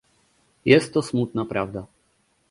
Jest 0.65 0.93
to 0.93 1.01
smutna 1.01 1.45
prawda 1.45 1.85